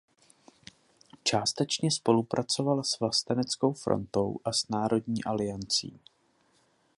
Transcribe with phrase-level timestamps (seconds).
[1.23, 5.99] Částečně spolupracovala s Vlasteneckou frontou a s Národní aliancí.